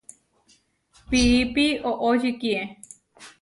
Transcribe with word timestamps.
Piípi 1.09 1.65
oʼočikíe. 1.89 2.59